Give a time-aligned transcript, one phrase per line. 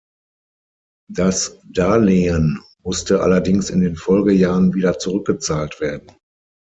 [1.11, 6.11] Das Darlehen musste allerdings in den Folgejahren wieder zurückgezahlt werden.